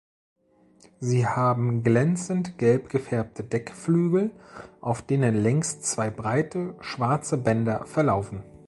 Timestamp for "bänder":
7.37-7.85